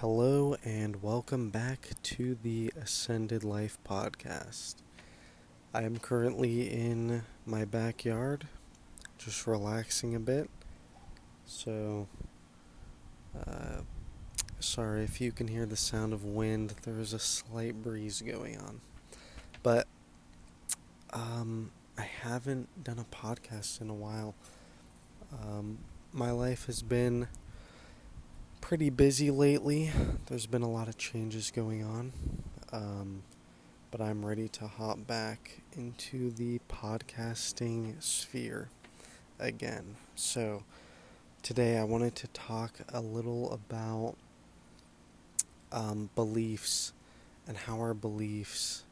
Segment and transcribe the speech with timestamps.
[0.00, 4.76] Hello, and welcome back to the Ascended Life podcast.
[5.74, 8.48] I am currently in my backyard,
[9.18, 10.48] just relaxing a bit.
[11.44, 12.08] So,
[13.38, 13.82] uh,
[14.58, 18.56] sorry if you can hear the sound of wind, there is a slight breeze going
[18.56, 18.80] on.
[19.62, 19.86] But,
[21.12, 24.34] um, I haven't done a podcast in a while.
[25.30, 25.76] Um,
[26.10, 27.28] my life has been
[28.70, 29.90] pretty busy lately.
[30.28, 32.12] There's been a lot of changes going on.
[32.70, 33.24] Um,
[33.90, 38.68] but I'm ready to hop back into the podcasting sphere
[39.40, 39.96] again.
[40.14, 40.62] So,
[41.42, 44.14] today I wanted to talk a little about
[45.72, 46.92] um, beliefs
[47.48, 48.84] and how our beliefs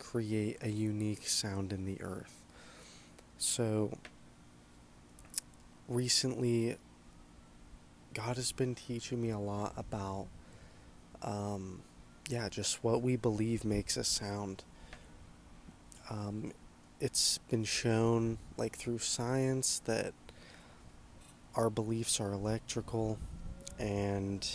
[0.00, 2.42] create a unique sound in the earth.
[3.38, 3.96] So,
[5.86, 6.78] recently
[8.14, 10.26] God has been teaching me a lot about,
[11.22, 11.82] um,
[12.28, 14.64] yeah, just what we believe makes us sound.
[16.10, 16.52] Um,
[17.00, 20.12] it's been shown, like through science, that
[21.54, 23.18] our beliefs are electrical,
[23.78, 24.46] and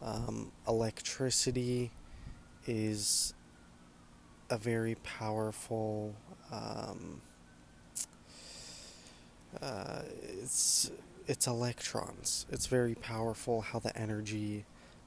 [0.00, 1.90] um, electricity
[2.66, 3.34] is
[4.50, 6.14] a very powerful.
[6.50, 7.22] Um,
[9.60, 10.02] uh,
[10.40, 10.90] it's
[11.26, 12.46] it's electrons.
[12.50, 14.64] It's very powerful how the energy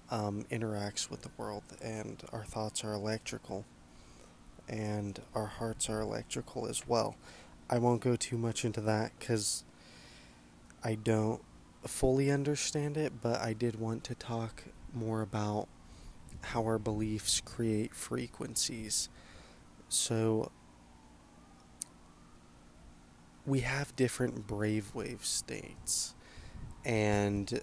[0.09, 3.65] um, interacts with the world, and our thoughts are electrical,
[4.67, 7.15] and our hearts are electrical as well.
[7.69, 9.63] I won't go too much into that because
[10.83, 11.41] I don't
[11.85, 15.67] fully understand it, but I did want to talk more about
[16.41, 19.09] how our beliefs create frequencies.
[19.89, 20.51] So,
[23.45, 26.15] we have different brave-wave states.
[26.83, 27.61] And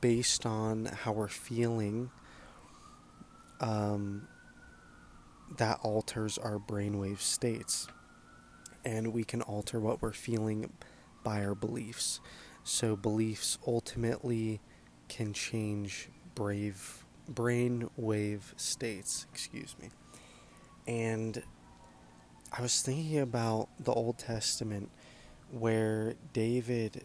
[0.00, 2.10] based on how we're feeling
[3.60, 4.26] um,
[5.56, 7.86] that alters our brainwave states.
[8.84, 10.72] And we can alter what we're feeling
[11.22, 12.20] by our beliefs.
[12.64, 14.60] So beliefs ultimately
[15.08, 19.90] can change brave brain wave states excuse me.
[20.86, 21.42] And
[22.54, 24.90] I was thinking about the Old Testament
[25.50, 27.02] where David,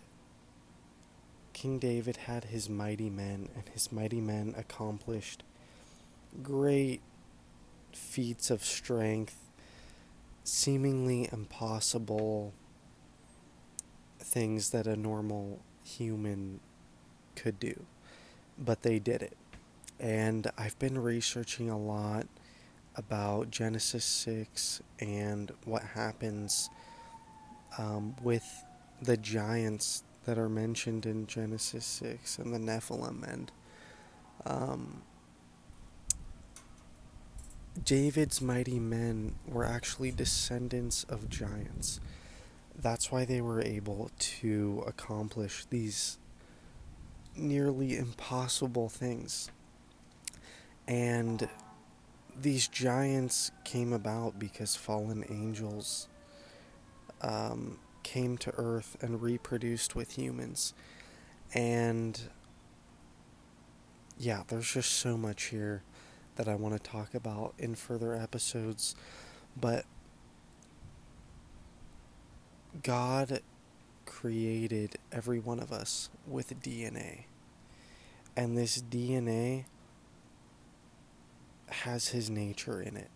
[1.53, 5.43] King David, had his mighty men, and his mighty men accomplished
[6.43, 6.99] great
[7.93, 9.37] feats of strength,
[10.43, 12.53] seemingly impossible
[14.19, 16.59] things that a normal human
[17.37, 17.85] could do.
[18.59, 19.37] But they did it.
[19.97, 22.27] And I've been researching a lot
[22.97, 26.69] about Genesis 6 and what happens
[27.77, 28.63] um, with
[29.01, 33.51] the giants that are mentioned in Genesis 6 and the Nephilim and
[34.45, 35.01] um,
[37.83, 41.99] David's mighty men were actually descendants of giants.
[42.75, 46.17] That's why they were able to accomplish these
[47.35, 49.51] nearly impossible things.
[50.87, 51.47] And
[52.41, 56.07] these giants came about because fallen angels
[57.21, 60.73] um, came to Earth and reproduced with humans.
[61.53, 62.19] And
[64.17, 65.83] yeah, there's just so much here
[66.35, 68.95] that I want to talk about in further episodes.
[69.59, 69.85] But
[72.83, 73.41] God
[74.05, 77.25] created every one of us with DNA.
[78.35, 79.65] And this DNA
[81.69, 83.09] has his nature in it.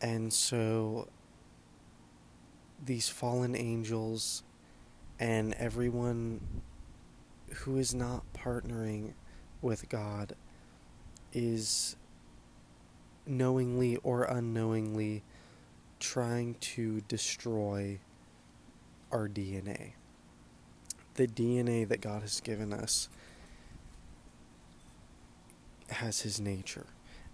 [0.00, 1.08] And so
[2.84, 4.42] these fallen angels
[5.18, 6.40] and everyone
[7.56, 9.12] who is not partnering
[9.60, 10.34] with God
[11.32, 11.96] is
[13.26, 15.22] knowingly or unknowingly
[15.98, 17.98] trying to destroy
[19.12, 19.92] our DNA.
[21.14, 23.08] The DNA that God has given us
[25.90, 26.86] has His nature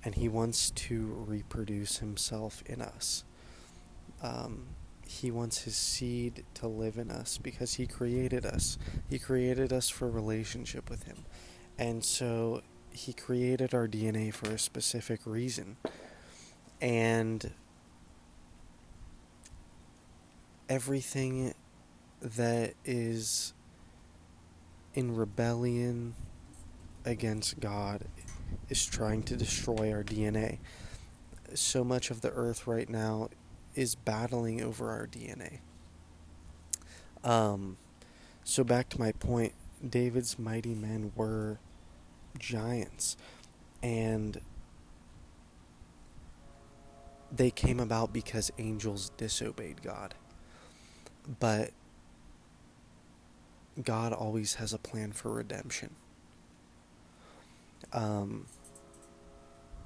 [0.07, 3.25] and he wants to reproduce himself in us.
[4.23, 4.69] Um,
[5.05, 8.79] he wants his seed to live in us because he created us.
[9.11, 11.25] He created us for relationship with him.
[11.77, 12.63] And so
[12.93, 15.77] he created our DNA for a specific reason.
[16.81, 17.53] And
[20.69, 21.53] everything
[22.23, 23.55] that is
[24.95, 26.15] in rebellion
[27.05, 28.05] against God
[28.69, 30.59] is trying to destroy our DNA.
[31.55, 33.29] So much of the earth right now
[33.75, 35.59] is battling over our DNA.
[37.23, 37.77] Um,
[38.45, 39.53] so back to my point,
[39.89, 41.59] David's mighty men were
[42.39, 43.17] giants.
[43.83, 44.41] And
[47.31, 50.15] they came about because angels disobeyed God.
[51.41, 51.71] But
[53.83, 55.95] God always has a plan for redemption.
[57.93, 58.47] Um,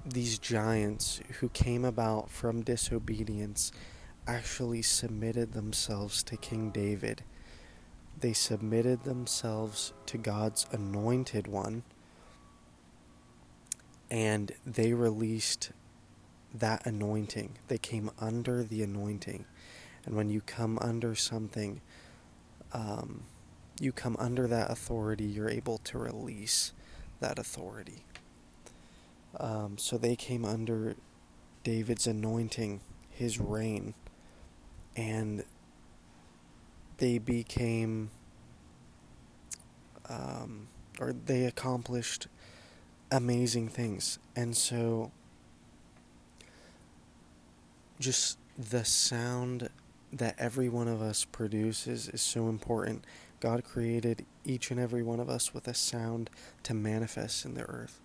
[0.04, 3.72] these giants who came about from disobedience
[4.26, 7.22] actually submitted themselves to King David.
[8.18, 11.82] They submitted themselves to God's anointed one,
[14.10, 15.70] and they released
[16.52, 17.58] that anointing.
[17.68, 19.44] They came under the anointing.
[20.04, 21.80] And when you come under something,
[22.72, 23.24] um,
[23.80, 26.72] you come under that authority, you're able to release
[27.20, 28.04] that authority.
[29.38, 30.96] Um, so they came under
[31.62, 32.80] David's anointing,
[33.10, 33.94] his reign,
[34.96, 35.44] and
[36.98, 38.10] they became,
[40.08, 40.68] um,
[40.98, 42.26] or they accomplished
[43.10, 44.18] amazing things.
[44.34, 45.12] And so,
[47.98, 49.68] just the sound
[50.12, 53.04] that every one of us produces is so important.
[53.38, 56.30] God created each and every one of us with a sound
[56.64, 58.00] to manifest in the earth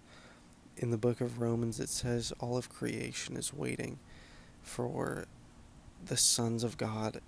[0.78, 4.00] in the book of Romans, it says all of creation is waiting
[4.62, 5.26] for
[6.06, 7.22] the sons of God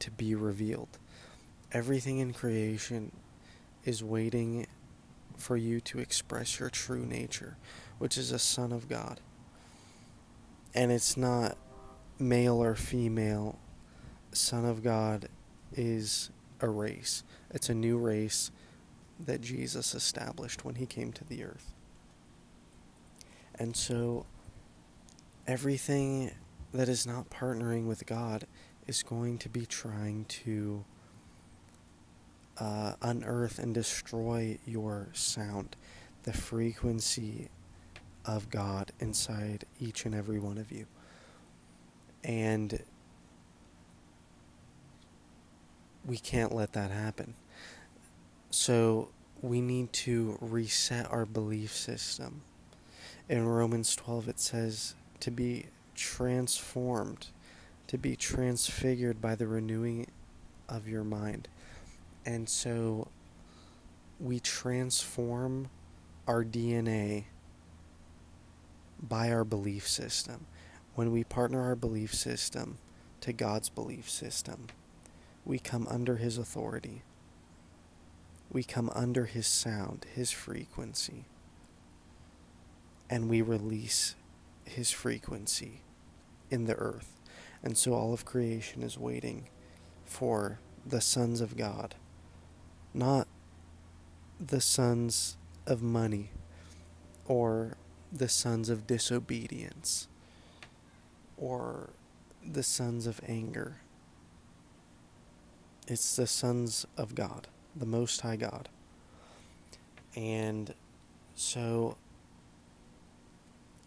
[0.00, 0.98] to be revealed.
[1.72, 3.12] Everything in creation
[3.84, 4.66] is waiting
[5.36, 7.56] for you to express your true nature,
[7.98, 9.20] which is a son of God.
[10.74, 11.56] And it's not
[12.18, 13.58] male or female.
[14.32, 15.28] Son of God
[15.74, 16.30] is
[16.60, 18.50] a race, it's a new race
[19.20, 21.72] that Jesus established when he came to the earth.
[23.58, 24.26] And so
[25.46, 26.30] everything
[26.72, 28.46] that is not partnering with God
[28.86, 30.84] is going to be trying to
[32.58, 35.76] uh, unearth and destroy your sound,
[36.24, 37.48] the frequency
[38.24, 40.86] of God inside each and every one of you.
[42.22, 42.82] And
[46.04, 47.34] we can't let that happen.
[48.50, 52.42] So we need to reset our belief system
[53.28, 57.28] in Romans 12 it says to be transformed,
[57.86, 60.06] to be transfigured by the renewing
[60.68, 61.48] of your mind.
[62.24, 63.08] And so
[64.18, 65.68] we transform
[66.26, 67.24] our DNA
[69.00, 70.46] by our belief system.
[70.94, 72.78] When we partner our belief system
[73.20, 74.66] to God's belief system,
[75.44, 77.02] we come under His authority.
[78.50, 81.26] We come under His sound, His frequency
[83.10, 84.14] and we release
[84.64, 85.80] his frequency
[86.50, 87.14] in the earth.
[87.62, 89.48] And so all of creation is waiting
[90.04, 91.94] for the sons of God,
[92.94, 93.26] not
[94.40, 96.30] the sons of money
[97.26, 97.76] or
[98.12, 100.08] the sons of disobedience
[101.36, 101.90] or
[102.44, 103.76] the sons of anger.
[105.86, 108.68] It's the sons of God, the Most High God.
[110.14, 110.74] And
[111.34, 111.96] so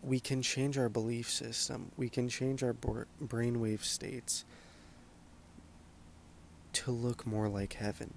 [0.04, 4.46] we can change our belief system, we can change our brainwave states
[6.74, 8.14] to look more like heaven.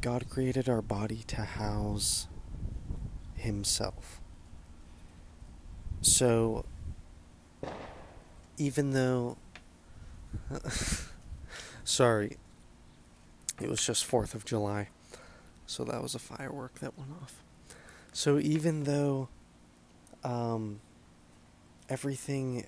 [0.00, 2.26] God created our body to house
[3.34, 4.20] Himself.
[6.00, 6.64] So,
[8.56, 9.36] even though.
[11.84, 12.36] sorry,
[13.60, 14.88] it was just 4th of July,
[15.66, 17.42] so that was a firework that went off.
[18.12, 19.28] So, even though
[20.24, 20.80] um,
[21.88, 22.66] everything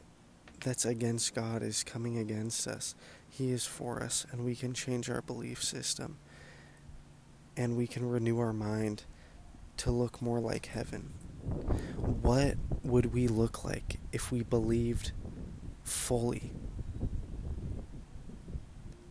[0.61, 2.95] that's against God is coming against us.
[3.29, 6.19] He is for us, and we can change our belief system.
[7.57, 9.05] And we can renew our mind
[9.79, 11.13] to look more like heaven.
[11.97, 15.13] What would we look like if we believed
[15.83, 16.53] fully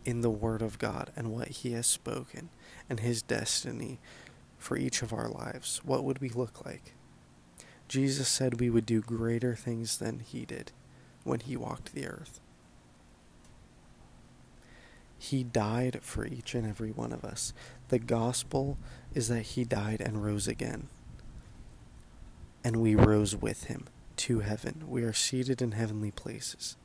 [0.04, 2.48] in the Word of God and what He has spoken
[2.88, 4.00] and His destiny
[4.58, 5.80] for each of our lives?
[5.84, 6.94] What would we look like?
[7.92, 10.72] Jesus said we would do greater things than he did
[11.24, 12.40] when he walked the earth.
[15.18, 17.52] He died for each and every one of us.
[17.88, 18.78] The gospel
[19.12, 20.88] is that he died and rose again.
[22.64, 23.84] And we rose with him
[24.16, 24.84] to heaven.
[24.88, 26.78] We are seated in heavenly places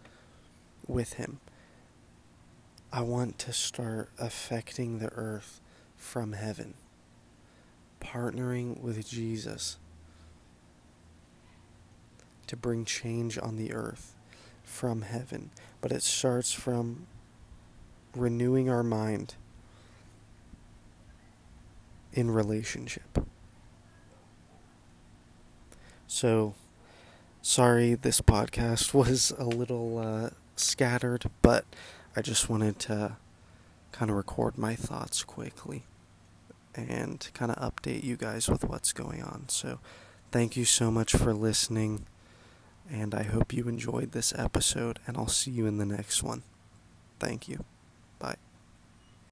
[0.88, 1.40] with him.
[2.92, 5.62] I want to start affecting the earth
[5.96, 6.74] from heaven,
[8.02, 9.78] partnering with Jesus
[12.48, 14.16] to bring change on the earth
[14.64, 15.52] from heaven.
[15.82, 17.08] But it starts from
[18.16, 19.36] renewing our mind
[22.14, 23.26] in relationship.
[26.08, 26.56] So,
[27.42, 31.66] sorry this podcast was a little uh, scattered, but
[32.16, 33.18] I just wanted to
[33.92, 35.84] kind of record my thoughts quickly
[36.76, 39.46] and kind of update you guys with what's going on.
[39.50, 39.80] So,
[40.32, 42.06] thank you so much for listening,
[42.90, 46.44] and I hope you enjoyed this episode, and I'll see you in the next one.
[47.20, 47.66] Thank you.